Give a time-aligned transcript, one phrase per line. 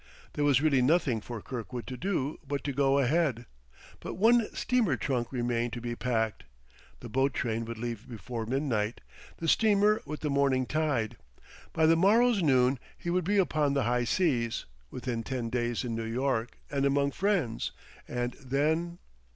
[0.33, 3.45] There was really nothing for Kirkwood to do but to go ahead.
[3.99, 6.43] But one steamer trunk remained to be packed;
[7.01, 9.01] the boat train would leave before midnight,
[9.37, 11.17] the steamer with the morning tide;
[11.71, 15.93] by the morrow's noon he would be upon the high seas, within ten days in
[15.93, 17.71] New York and among friends;
[18.07, 18.97] and then